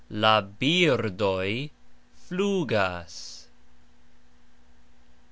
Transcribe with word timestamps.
La 0.23 0.29
birdoj 0.61 1.69
flugas. 2.23 3.19